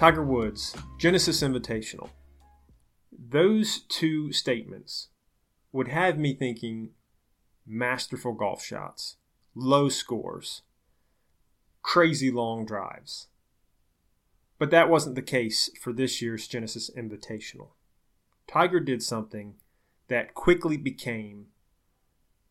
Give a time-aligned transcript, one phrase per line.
[0.00, 2.08] Tiger Woods, Genesis Invitational.
[3.12, 5.08] Those two statements
[5.72, 6.92] would have me thinking
[7.66, 9.16] masterful golf shots,
[9.54, 10.62] low scores,
[11.82, 13.26] crazy long drives.
[14.58, 17.72] But that wasn't the case for this year's Genesis Invitational.
[18.46, 19.56] Tiger did something
[20.08, 21.48] that quickly became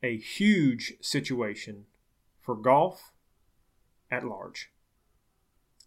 [0.03, 1.86] a huge situation
[2.39, 3.11] for golf
[4.11, 4.70] at large.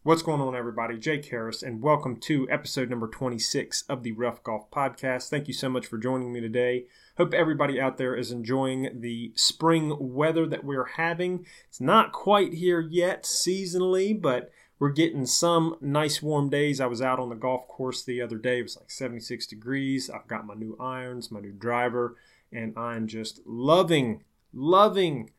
[0.05, 0.99] What's going on, everybody?
[0.99, 5.29] Jake Harris, and welcome to episode number 26 of the Rough Golf Podcast.
[5.29, 6.87] Thank you so much for joining me today.
[7.19, 11.47] Hope everybody out there is enjoying the spring weather that we're having.
[11.69, 16.81] It's not quite here yet seasonally, but we're getting some nice warm days.
[16.81, 18.59] I was out on the golf course the other day.
[18.59, 20.11] It was like 76 degrees.
[20.11, 22.17] I've got my new irons, my new driver,
[22.51, 25.31] and I'm just loving, loving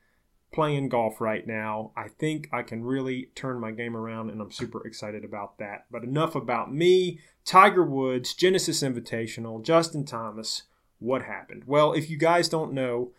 [0.54, 1.92] playing golf right now.
[1.98, 5.86] I think I can really turn my game around, and I'm super excited about that.
[5.92, 7.20] But enough about me.
[7.44, 10.64] Tiger Woods, Genesis Invitational, Justin Thomas.
[11.00, 11.64] What happened?
[11.66, 13.12] Well, if you guys don't know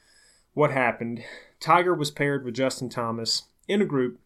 [0.54, 1.22] what happened,
[1.60, 4.20] Tiger was paired with Justin Thomas in a group,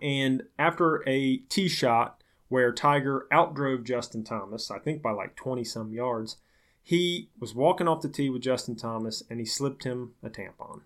[0.00, 5.62] and after a tee shot where Tiger outdrove Justin Thomas, I think by like 20
[5.64, 6.36] some yards,
[6.82, 10.80] he was walking off the tee with Justin Thomas and he slipped him a tampon.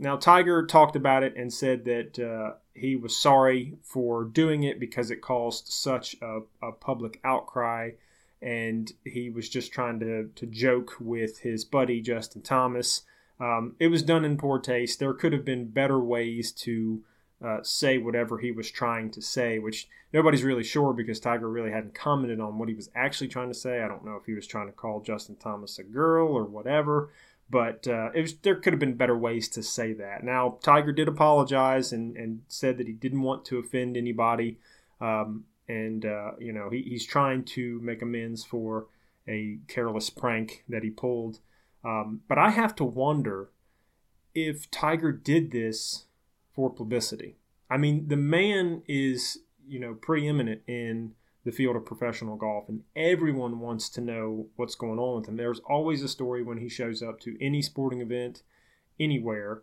[0.00, 4.80] Now, Tiger talked about it and said that uh, he was sorry for doing it
[4.80, 7.90] because it caused such a, a, public outcry,
[8.40, 13.02] and he was just trying to, to joke with his buddy Justin Thomas.
[13.38, 15.00] Um, it was done in poor taste.
[15.00, 17.02] There could have been better ways to
[17.44, 21.72] uh, say whatever he was trying to say, which nobody's really sure because Tiger really
[21.72, 23.82] hadn't commented on what he was actually trying to say.
[23.82, 27.10] I don't know if he was trying to call Justin Thomas a girl or whatever.
[27.50, 30.22] But uh, was, there could have been better ways to say that.
[30.22, 34.58] Now, Tiger did apologize and, and said that he didn't want to offend anybody.
[35.00, 38.86] Um, and, uh, you know, he, he's trying to make amends for
[39.26, 41.40] a careless prank that he pulled.
[41.84, 43.50] Um, but I have to wonder
[44.34, 46.04] if Tiger did this
[46.54, 47.36] for publicity.
[47.68, 51.14] I mean, the man is, you know, preeminent in
[51.44, 55.36] the field of professional golf, and everyone wants to know what's going on with him.
[55.36, 58.42] There's always a story when he shows up to any sporting event,
[58.98, 59.62] anywhere,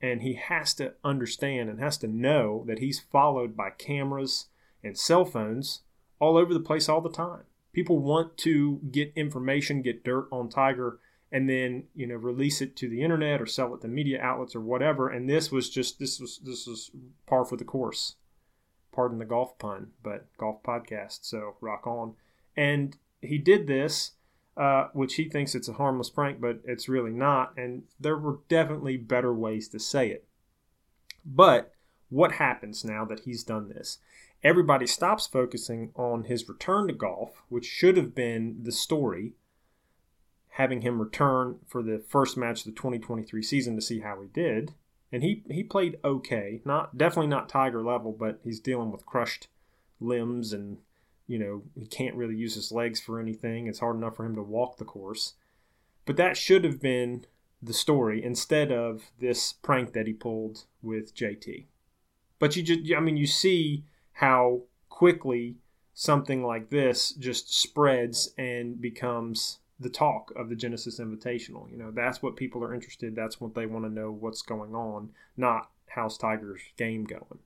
[0.00, 4.46] and he has to understand and has to know that he's followed by cameras
[4.82, 5.82] and cell phones
[6.18, 7.44] all over the place all the time.
[7.72, 10.98] People want to get information, get dirt on Tiger,
[11.30, 14.56] and then you know release it to the internet or sell it to media outlets
[14.56, 15.08] or whatever.
[15.08, 16.90] And this was just this was this was
[17.26, 18.16] par for the course
[18.92, 21.20] pardon the golf pun, but golf podcast.
[21.22, 22.14] So rock on.
[22.56, 24.12] And he did this,
[24.56, 27.56] uh, which he thinks it's a harmless prank, but it's really not.
[27.56, 30.26] And there were definitely better ways to say it.
[31.24, 31.72] But
[32.10, 33.98] what happens now that he's done this?
[34.44, 39.34] Everybody stops focusing on his return to golf, which should have been the story,
[40.50, 44.28] having him return for the first match of the 2023 season to see how he
[44.28, 44.74] did
[45.12, 46.62] and he he played okay.
[46.64, 49.48] Not definitely not Tiger level, but he's dealing with crushed
[50.00, 50.78] limbs and
[51.26, 53.66] you know he can't really use his legs for anything.
[53.66, 55.34] It's hard enough for him to walk the course.
[56.06, 57.26] But that should have been
[57.62, 61.66] the story instead of this prank that he pulled with JT.
[62.38, 63.84] But you just I mean you see
[64.14, 65.56] how quickly
[65.94, 71.70] something like this just spreads and becomes the talk of the Genesis Invitational.
[71.70, 73.14] You know, that's what people are interested.
[73.14, 77.40] That's what they want to know what's going on, not how's Tiger's game going.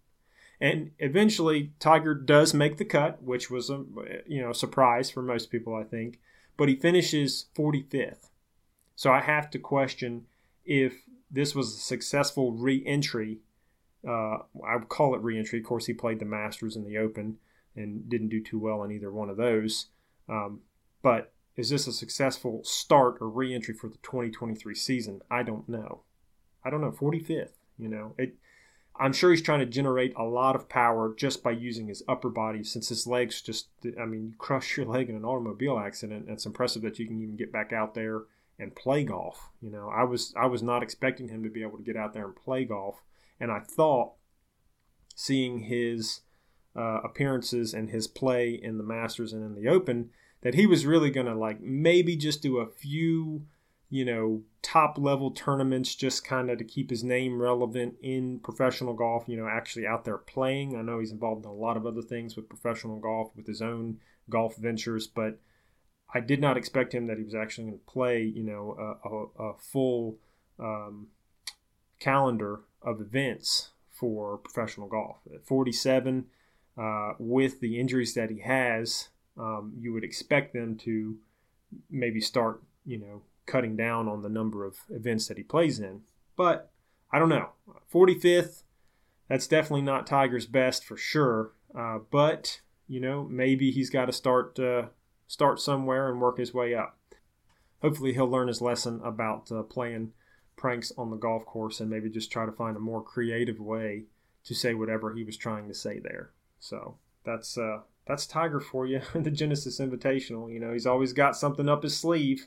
[0.61, 3.85] And eventually, Tiger does make the cut, which was a
[4.27, 6.19] you know surprise for most people, I think.
[6.57, 8.31] But he finishes 45th.
[8.95, 10.25] So I have to question
[10.65, 13.41] if this was a successful re-entry.
[14.07, 15.59] Uh, I would call it re-entry.
[15.59, 17.37] Of course, he played the Masters and the Open
[17.75, 19.89] and didn't do too well in either one of those.
[20.31, 20.61] Um,
[21.03, 25.23] but is this a successful start or reentry for the 2023 season?
[25.31, 26.03] I don't know.
[26.65, 26.91] I don't know.
[26.91, 28.15] 45th, you know.
[28.19, 28.35] It
[28.99, 32.31] I'm sure he's trying to generate a lot of power just by using his upper
[32.31, 33.69] body since his legs just
[34.01, 36.27] I mean, you crush your leg in an automobile accident.
[36.29, 38.23] It's impressive that you can even get back out there
[38.59, 39.51] and play golf.
[39.61, 42.15] You know, I was I was not expecting him to be able to get out
[42.15, 43.03] there and play golf,
[43.41, 44.13] and I thought
[45.15, 46.21] seeing his
[46.75, 50.11] uh, appearances and his play in the Masters and in the Open
[50.43, 53.47] that he was really going to like maybe just do a few,
[53.91, 58.95] you know, top level tournaments just kind of to keep his name relevant in professional
[58.95, 60.77] golf, you know, actually out there playing.
[60.77, 63.63] I know he's involved in a lot of other things with professional golf, with his
[63.63, 63.99] own
[64.29, 65.39] golf ventures, but
[66.13, 69.09] I did not expect him that he was actually going to play, you know, a,
[69.09, 70.19] a, a full
[70.59, 71.09] um,
[71.99, 75.19] calendar of events for professional golf.
[75.35, 76.27] At 47,
[76.77, 81.17] uh, with the injuries that he has, um, you would expect them to
[81.91, 86.03] maybe start, you know, cutting down on the number of events that he plays in.
[86.37, 86.71] But
[87.13, 87.51] I don't know.
[87.93, 88.63] 45th,
[89.29, 91.53] that's definitely not Tiger's best for sure.
[91.77, 94.87] Uh, but you know, maybe he's got to start uh,
[95.27, 96.99] start somewhere and work his way up.
[97.83, 100.13] Hopefully, he'll learn his lesson about uh, playing
[100.57, 104.05] pranks on the golf course and maybe just try to find a more creative way
[104.45, 106.31] to say whatever he was trying to say there.
[106.59, 110.53] So that's uh, that's Tiger for you in the Genesis Invitational.
[110.53, 112.47] You know, he's always got something up his sleeve.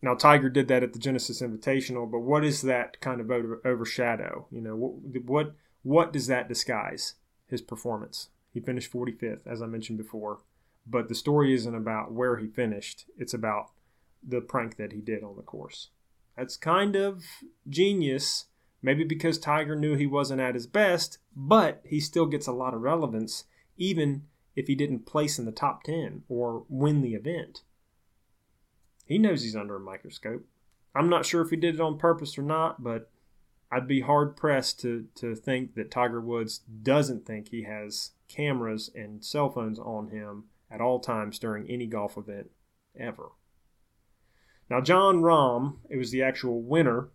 [0.00, 3.60] Now, Tiger did that at the Genesis Invitational, but what is that kind of over,
[3.64, 4.46] overshadow?
[4.50, 7.14] You know, what, what what does that disguise?
[7.48, 8.28] His performance.
[8.52, 10.40] He finished 45th, as I mentioned before.
[10.86, 13.70] But the story isn't about where he finished, it's about
[14.26, 15.88] the prank that he did on the course.
[16.36, 17.24] That's kind of
[17.68, 18.46] genius,
[18.82, 22.74] maybe because Tiger knew he wasn't at his best, but he still gets a lot
[22.74, 23.44] of relevance,
[23.76, 24.24] even
[24.58, 27.62] if he didn't place in the top 10 or win the event.
[29.04, 30.44] He knows he's under a microscope.
[30.94, 33.10] I'm not sure if he did it on purpose or not, but
[33.70, 38.90] I'd be hard pressed to, to think that Tiger Woods doesn't think he has cameras
[38.94, 42.50] and cell phones on him at all times during any golf event
[42.98, 43.28] ever.
[44.68, 47.10] Now, Jon Rahm, it was the actual winner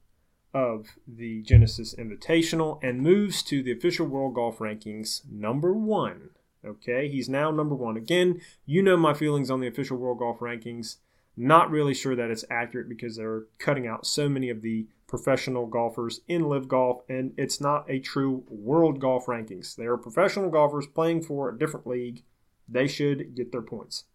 [0.53, 6.29] of the Genesis Invitational and moves to the official World Golf Rankings number one.
[6.65, 7.97] Okay, he's now number one.
[7.97, 10.97] Again, you know my feelings on the official World Golf Rankings.
[11.35, 15.67] Not really sure that it's accurate because they're cutting out so many of the professional
[15.67, 19.75] golfers in LIV Golf, and it's not a true world golf rankings.
[19.75, 22.23] They are professional golfers playing for a different league.
[22.67, 24.05] They should get their points.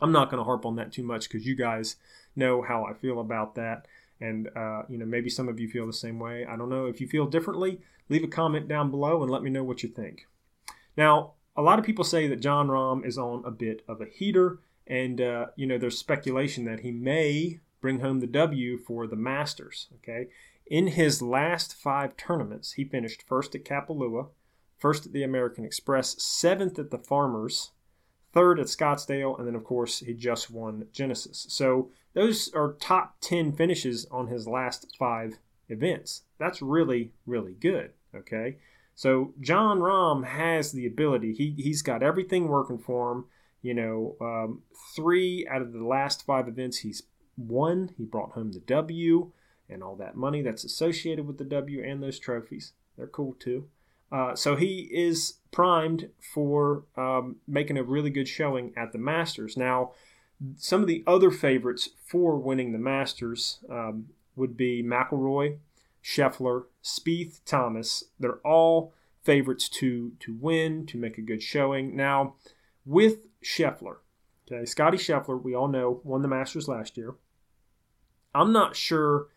[0.00, 1.96] I'm not going to harp on that too much because you guys
[2.34, 3.86] know how I feel about that.
[4.18, 6.46] And, uh, you know, maybe some of you feel the same way.
[6.46, 6.86] I don't know.
[6.86, 9.90] If you feel differently, leave a comment down below and let me know what you
[9.90, 10.26] think.
[10.96, 14.06] Now, a lot of people say that Jon Rahm is on a bit of a
[14.06, 14.60] heater.
[14.86, 19.16] And, uh, you know, there's speculation that he may bring home the W for the
[19.16, 19.88] Masters.
[19.96, 20.28] Okay,
[20.66, 24.28] in his last five tournaments, he finished first at Kapalua,
[24.76, 27.70] first at the American Express, seventh at the Farmers,
[28.34, 31.46] third at Scottsdale, and then of course he just won Genesis.
[31.48, 35.38] So those are top ten finishes on his last five
[35.70, 36.24] events.
[36.38, 37.92] That's really really good.
[38.14, 38.58] Okay.
[38.94, 41.32] So Jon Rahm has the ability.
[41.34, 43.24] He he's got everything working for him.
[43.62, 44.62] You know, um,
[44.94, 47.02] three out of the last five events he's
[47.36, 47.90] won.
[47.96, 49.32] He brought home the W
[49.68, 52.72] and all that money that's associated with the W and those trophies.
[52.96, 53.68] They're cool too.
[54.12, 59.56] Uh, so he is primed for um, making a really good showing at the Masters.
[59.56, 59.92] Now,
[60.56, 65.56] some of the other favorites for winning the Masters um, would be McIlroy,
[66.04, 68.04] Scheffler, Spieth, Thomas.
[68.20, 68.92] They're all
[69.22, 71.96] favorites to to win, to make a good showing.
[71.96, 72.34] Now,
[72.84, 73.96] with Scheffler,
[74.46, 77.14] okay, Scottie Scheffler, we all know won the Masters last year.
[78.34, 79.28] I'm not sure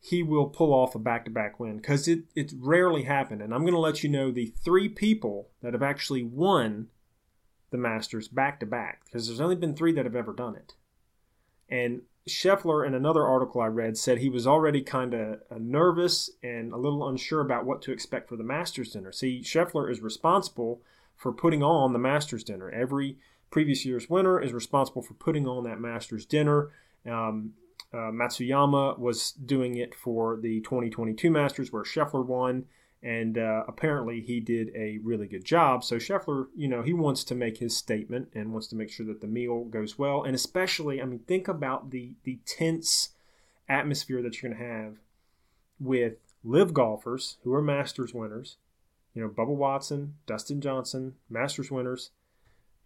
[0.00, 3.40] he will pull off a back to back win because it, it's rarely happened.
[3.40, 6.88] And I'm going to let you know the three people that have actually won
[7.70, 10.74] the Masters back to back because there's only been three that have ever done it.
[11.68, 16.30] And Scheffler, in another article I read, said he was already kind of uh, nervous
[16.42, 19.12] and a little unsure about what to expect for the Masters dinner.
[19.12, 20.80] See, Scheffler is responsible
[21.16, 22.70] for putting on the Masters dinner.
[22.70, 23.18] Every
[23.50, 26.70] previous year's winner is responsible for putting on that Masters dinner.
[27.06, 27.52] Um,
[27.92, 32.64] uh, Matsuyama was doing it for the 2022 Masters where Scheffler won,
[33.04, 35.84] and uh, apparently he did a really good job.
[35.84, 39.06] So Scheffler, you know, he wants to make his statement and wants to make sure
[39.06, 43.10] that the meal goes well, and especially, I mean, think about the the tense
[43.68, 44.94] atmosphere that you're going to have
[45.78, 48.56] with LIV golfers who are Masters winners,
[49.14, 52.10] you know, Bubba Watson, Dustin Johnson, Masters winners,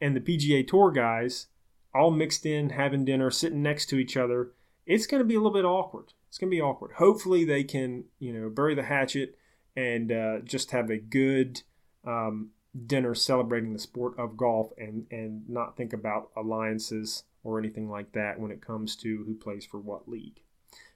[0.01, 1.47] and the PGA Tour guys
[1.95, 4.51] all mixed in, having dinner, sitting next to each other
[4.89, 6.15] it's going to be a little bit awkward.
[6.29, 6.93] It's going to be awkward.
[6.93, 9.37] Hopefully, they can you know bury the hatchet
[9.77, 11.63] and uh, just have a good
[12.05, 12.51] um,
[12.87, 18.13] dinner celebrating the sport of golf and and not think about alliances or anything like
[18.13, 20.41] that when it comes to who plays for what league.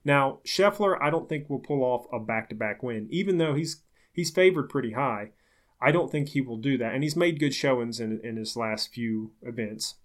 [0.05, 4.31] Now, Scheffler, I don't think will pull off a back-to-back win, even though he's he's
[4.31, 5.31] favored pretty high.
[5.81, 8.57] I don't think he will do that, and he's made good showings in in his
[8.57, 9.97] last few events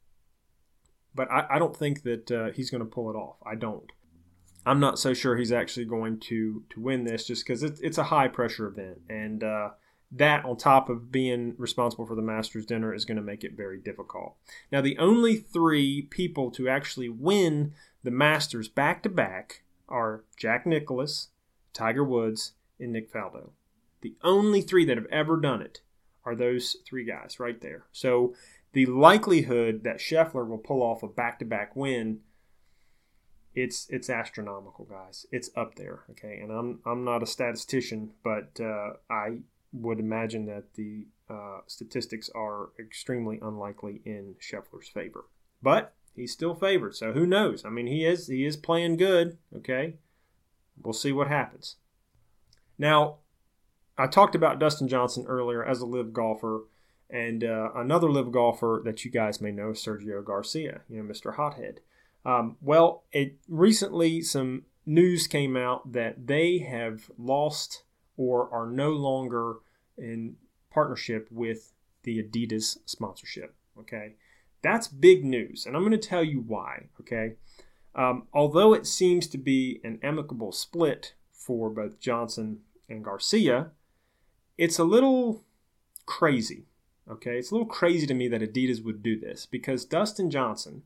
[1.18, 3.38] but I, I don't think that uh, he's going to pull it off.
[3.46, 3.92] I don't.
[4.68, 7.98] I'm not so sure he's actually going to to win this just because it's, it's
[7.98, 9.70] a high pressure event, and uh,
[10.12, 13.54] that on top of being responsible for the Masters dinner is going to make it
[13.54, 14.36] very difficult.
[14.72, 20.66] Now, the only three people to actually win the Masters back to back are Jack
[20.66, 21.30] Nicklaus,
[21.74, 23.52] Tiger Woods, and Nick Faldo.
[24.02, 25.82] The only three that have ever done it
[26.26, 27.86] are those three guys right there.
[27.92, 28.34] So
[28.74, 32.20] the likelihood that Scheffler will pull off a back-to-back win
[33.58, 35.26] it's it's astronomical, guys.
[35.32, 36.40] It's up there, okay.
[36.42, 39.40] And I'm I'm not a statistician, but uh, I
[39.74, 45.26] would imagine that the uh, statistics are extremely unlikely in Scheffler's favor.
[45.62, 47.66] But he's still favored, so who knows?
[47.66, 49.96] I mean, he is he is playing good, okay.
[50.80, 51.78] We'll see what happens.
[52.78, 53.18] Now,
[53.98, 56.66] I talked about Dustin Johnson earlier as a LIV golfer.
[57.10, 61.38] And uh, another LIV golfer that you guys may know, Sergio Garcia, you know, Mr.
[61.38, 61.80] Hothead.
[62.28, 67.84] Um, well, it recently some news came out that they have lost
[68.18, 69.60] or are no longer
[69.98, 70.36] in
[70.70, 71.72] partnership with
[72.04, 73.56] the Adidas sponsorship.
[73.80, 74.16] Okay,
[74.62, 76.88] that's big news, and I'm going to tell you why.
[77.00, 77.36] Okay,
[77.96, 83.72] um, although it seems to be an amicable split for both Johnson and Garcia,
[84.58, 85.46] it's a little
[86.06, 86.66] crazy.
[87.10, 90.84] Okay, it's a little crazy to me that Adidas would do this because Dustin Johnson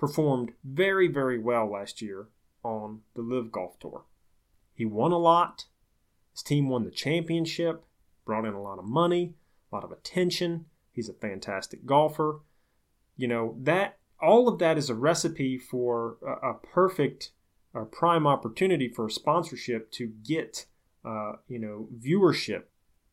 [0.00, 2.28] performed very, very well last year
[2.64, 4.04] on the LIV Golf Tour.
[4.74, 5.66] He won a lot.
[6.32, 7.84] His team won the championship,
[8.24, 9.34] brought in a lot of money,
[9.70, 10.64] a lot of attention.
[10.90, 12.40] He's a fantastic golfer.
[13.16, 17.32] You know, that all of that is a recipe for a, a perfect
[17.74, 20.66] a prime opportunity for a sponsorship to get
[21.04, 22.64] uh, you know viewership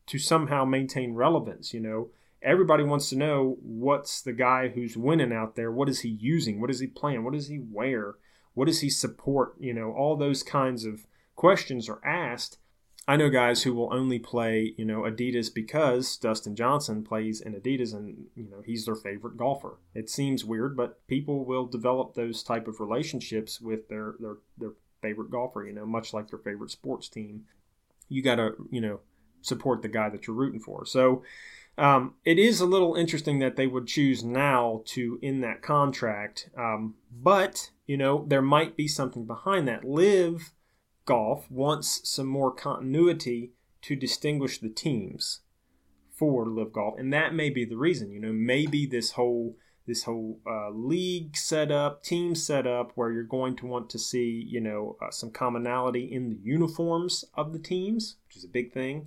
[0.06, 2.08] to somehow maintain relevance you know
[2.42, 5.70] everybody wants to know what's the guy who's winning out there.
[5.70, 6.60] What is he using?
[6.60, 7.24] What is he playing?
[7.24, 8.16] What does he wear?
[8.54, 9.54] What does he support?
[9.58, 12.58] You know all those kinds of questions are asked.
[13.06, 17.54] I know guys who will only play you know adidas because dustin johnson plays in
[17.54, 19.78] adidas and you know he's their favorite golfer.
[19.94, 24.72] It seems weird but people will develop those type of relationships with their their, their
[25.00, 27.44] favorite golfer you know much like their favorite sports team.
[28.08, 29.00] You got to you know
[29.40, 30.84] support the guy that you're rooting for.
[30.84, 31.22] So
[31.78, 36.50] um, it is a little interesting that they would choose now to end that contract,
[36.58, 39.84] um, but you know there might be something behind that.
[39.84, 40.52] LIV
[41.04, 45.40] Golf wants some more continuity to distinguish the teams
[46.12, 48.10] for LIV Golf, and that may be the reason.
[48.10, 49.56] You know, maybe this whole
[49.86, 54.60] this whole uh, league setup, team setup, where you're going to want to see you
[54.60, 59.06] know uh, some commonality in the uniforms of the teams, which is a big thing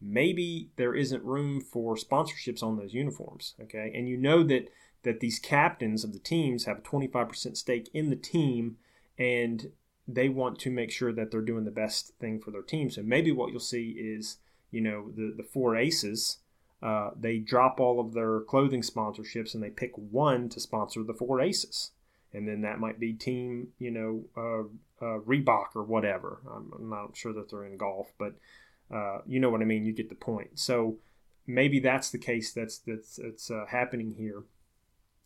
[0.00, 3.54] maybe there isn't room for sponsorships on those uniforms.
[3.60, 4.70] Okay, and you know that
[5.02, 8.76] that these captains of the teams have a 25% stake in the team,
[9.16, 9.70] and
[10.06, 12.90] they want to make sure that they're doing the best thing for their team.
[12.90, 14.38] So maybe what you'll see is
[14.70, 16.38] you know the the four aces.
[16.80, 21.12] Uh, they drop all of their clothing sponsorships and they pick one to sponsor the
[21.12, 21.90] four aces
[22.32, 26.40] and then that might be team, you know, uh, uh, Reebok or whatever.
[26.50, 28.34] I'm not sure that they're in golf, but
[28.92, 29.84] uh, you know what I mean.
[29.84, 30.58] You get the point.
[30.58, 30.98] So
[31.46, 34.44] maybe that's the case that's that's that's uh, happening here.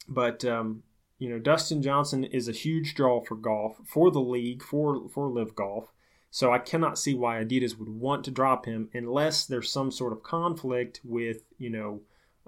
[0.08, 0.82] But um,
[1.18, 5.28] you know, Dustin Johnson is a huge draw for golf for the league for for
[5.28, 5.92] LIV Golf.
[6.30, 10.12] So I cannot see why Adidas would want to drop him unless there's some sort
[10.12, 12.00] of conflict with you know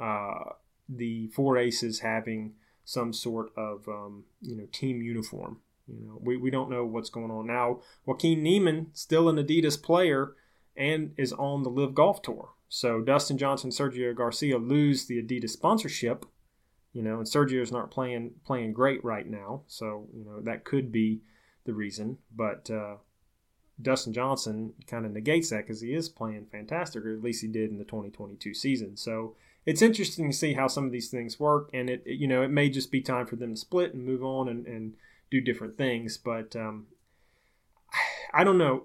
[0.02, 0.54] uh,
[0.88, 2.54] the four aces having
[2.84, 5.60] some sort of um, you know team uniform.
[5.86, 7.80] You know, we, we don't know what's going on now.
[8.06, 10.34] Joaquin Niemann, still an Adidas player,
[10.76, 12.50] and is on the LIV Golf Tour.
[12.68, 16.26] So Dustin Johnson, Sergio Garcia lose the Adidas sponsorship,
[16.92, 19.62] you know, and Sergio's not playing playing great right now.
[19.66, 21.20] So you know that could be
[21.64, 22.18] the reason.
[22.34, 22.96] But uh,
[23.80, 27.48] Dustin Johnson kind of negates that because he is playing fantastic, or at least he
[27.48, 28.96] did in the 2022 season.
[28.96, 32.26] So it's interesting to see how some of these things work, and it, it you
[32.26, 34.94] know it may just be time for them to split and move on and, and
[35.30, 36.18] do different things.
[36.18, 36.86] But um,
[38.34, 38.84] I don't know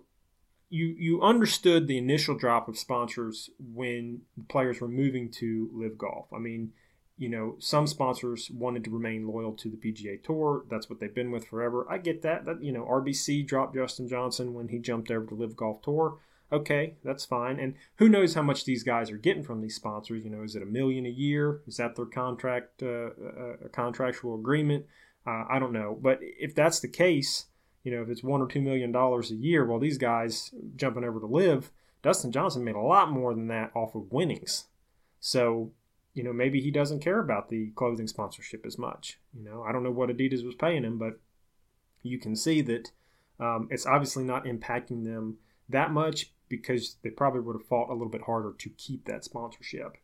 [0.69, 6.27] you you understood the initial drop of sponsors when players were moving to LIV Golf.
[6.33, 6.73] I mean,
[7.17, 10.63] you know, some sponsors wanted to remain loyal to the PGA Tour.
[10.69, 11.85] That's what they've been with forever.
[11.89, 12.45] I get that.
[12.45, 16.19] That you know, RBC dropped Justin Johnson when he jumped over to LIV Golf Tour.
[16.51, 17.59] Okay, that's fine.
[17.59, 20.23] And who knows how much these guys are getting from these sponsors?
[20.23, 21.61] You know, is it a million a year?
[21.67, 24.85] Is that their contract, uh, uh a contractual agreement?
[25.27, 25.97] Uh, I don't know.
[26.01, 27.45] But if that's the case,
[27.83, 31.03] you know, if it's one or two million dollars a year, well, these guys jumping
[31.03, 31.71] over to LIV,
[32.01, 34.65] Dustin Johnson made a lot more than that off of winnings.
[35.19, 35.71] So,
[36.13, 39.19] you know, maybe he doesn't care about the clothing sponsorship as much.
[39.33, 41.19] You know, I don't know what Adidas was paying him, but
[42.03, 42.91] you can see that
[43.39, 47.93] um, it's obviously not impacting them that much because they probably would have fought a
[47.93, 49.97] little bit harder to keep that sponsorship.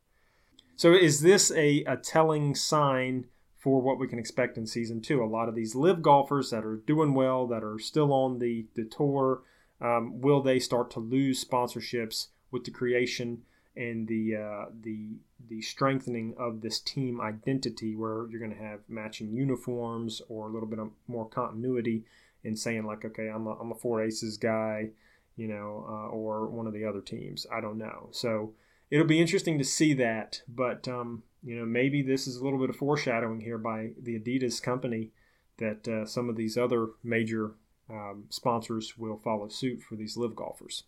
[0.75, 3.25] So, is this a, a telling sign
[3.65, 5.23] for what we can expect in season two.
[5.23, 8.67] A lot of these LIV golfers that are doing well, that are still on the,
[8.75, 9.41] the tour,
[9.81, 13.41] um, will they start to lose sponsorships with the creation
[13.75, 15.17] and the uh, the
[15.49, 20.51] the strengthening of this team identity, where you're going to have matching uniforms or a
[20.51, 22.03] little bit of more continuity
[22.43, 24.91] in saying like, okay, I'm a, I'm a four aces guy,
[25.37, 27.47] you know, uh, or one of the other teams.
[27.51, 28.09] I don't know.
[28.11, 28.53] So
[28.91, 32.59] it'll be interesting to see that, but um, you know, maybe this is a little
[32.59, 35.11] bit of foreshadowing here by the Adidas company
[35.59, 37.51] that uh, some of these other major
[37.87, 40.83] um, sponsors will follow suit for these LIV golfers.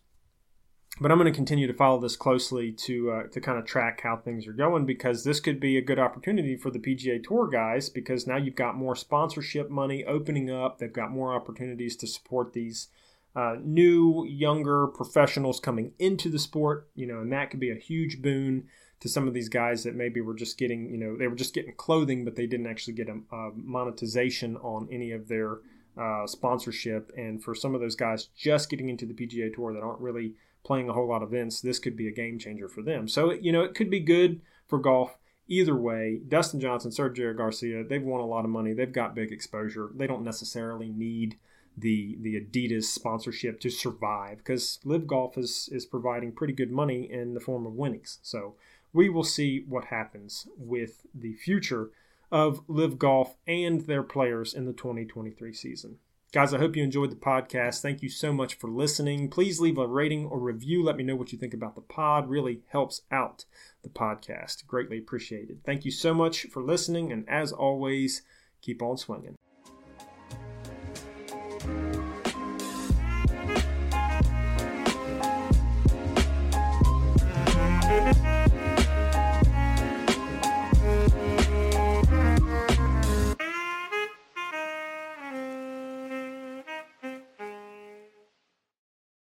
[1.00, 4.00] But I'm going to continue to follow this closely to uh, to kind of track
[4.02, 7.46] how things are going because this could be a good opportunity for the PGA Tour
[7.46, 10.78] guys because now you've got more sponsorship money opening up.
[10.78, 12.88] They've got more opportunities to support these
[13.36, 16.88] uh, new, younger professionals coming into the sport.
[16.96, 18.66] You know, and that could be a huge boon
[19.00, 21.54] to some of these guys that maybe were just getting, you know, they were just
[21.54, 25.58] getting clothing, but they didn't actually get a, a monetization on any of their
[25.96, 27.12] uh, sponsorship.
[27.16, 30.34] And for some of those guys just getting into the PGA Tour that aren't really
[30.64, 33.08] playing a whole lot of events, this could be a game changer for them.
[33.08, 36.20] So, you know, it could be good for golf either way.
[36.26, 38.72] Dustin Johnson, Sergio Garcia, they've won a lot of money.
[38.72, 39.90] They've got big exposure.
[39.94, 41.38] They don't necessarily need
[41.80, 47.08] the the Adidas sponsorship to survive because LIV Golf is is providing pretty good money
[47.10, 48.18] in the form of winnings.
[48.22, 48.56] So
[48.92, 51.90] we will see what happens with the future
[52.30, 55.98] of LIV Golf and their players in the 2023 season.
[56.30, 57.80] Guys, I hope you enjoyed the podcast.
[57.80, 59.30] Thank you so much for listening.
[59.30, 60.84] Please leave a rating or review.
[60.84, 62.28] Let me know what you think about the pod.
[62.28, 63.46] Really helps out
[63.82, 64.66] the podcast.
[64.66, 65.64] Greatly appreciated.
[65.64, 67.10] Thank you so much for listening.
[67.12, 68.20] And as always,
[68.60, 69.37] keep on swinging.